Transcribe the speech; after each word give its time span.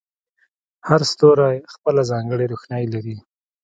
هر 0.87 1.01
ستوری 1.11 1.57
خپله 1.73 2.01
ځانګړې 2.11 2.45
روښنایي 2.51 2.87
لري. 2.93 3.15